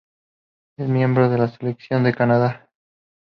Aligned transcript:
Es 0.79 0.89
miembro 0.89 1.29
de 1.29 1.37
la 1.37 1.47
selección 1.47 2.03
de 2.03 2.15
Canadá. 2.15 2.71